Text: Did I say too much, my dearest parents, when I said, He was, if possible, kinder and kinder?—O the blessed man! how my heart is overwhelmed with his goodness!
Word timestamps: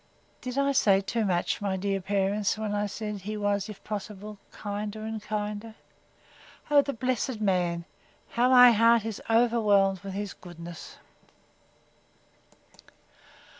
Did 0.41 0.57
I 0.57 0.71
say 0.71 0.99
too 0.99 1.25
much, 1.25 1.61
my 1.61 1.77
dearest 1.77 2.07
parents, 2.07 2.57
when 2.57 2.73
I 2.73 2.87
said, 2.87 3.17
He 3.17 3.37
was, 3.37 3.69
if 3.69 3.83
possible, 3.83 4.39
kinder 4.51 5.01
and 5.03 5.21
kinder?—O 5.21 6.81
the 6.81 6.91
blessed 6.93 7.39
man! 7.39 7.85
how 8.29 8.49
my 8.49 8.71
heart 8.71 9.05
is 9.05 9.21
overwhelmed 9.29 9.99
with 9.99 10.13
his 10.15 10.33
goodness! 10.33 10.97